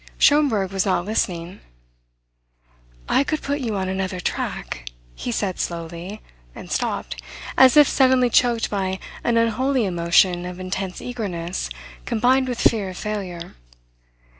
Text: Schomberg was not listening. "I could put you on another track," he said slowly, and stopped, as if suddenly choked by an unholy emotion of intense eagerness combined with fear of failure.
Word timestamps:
Schomberg 0.17 0.71
was 0.71 0.87
not 0.87 1.05
listening. 1.05 1.59
"I 3.07 3.23
could 3.23 3.43
put 3.43 3.59
you 3.59 3.75
on 3.75 3.87
another 3.87 4.19
track," 4.19 4.89
he 5.13 5.31
said 5.31 5.59
slowly, 5.59 6.23
and 6.55 6.71
stopped, 6.71 7.21
as 7.55 7.77
if 7.77 7.87
suddenly 7.87 8.31
choked 8.31 8.71
by 8.71 8.97
an 9.23 9.37
unholy 9.37 9.85
emotion 9.85 10.43
of 10.43 10.59
intense 10.59 11.03
eagerness 11.03 11.69
combined 12.05 12.47
with 12.47 12.59
fear 12.59 12.89
of 12.89 12.97
failure. 12.97 13.53